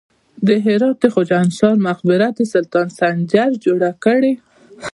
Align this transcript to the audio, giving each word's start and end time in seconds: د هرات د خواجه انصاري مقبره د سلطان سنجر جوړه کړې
د 0.47 0.49
هرات 0.65 0.97
د 1.01 1.05
خواجه 1.13 1.35
انصاري 1.45 1.79
مقبره 1.87 2.27
د 2.37 2.39
سلطان 2.53 2.87
سنجر 2.99 3.49
جوړه 3.65 3.89
کړې 4.03 4.33